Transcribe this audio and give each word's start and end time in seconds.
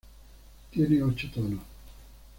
Tiene 0.71 0.99
ocho 1.03 1.29
tonos. 1.31 1.59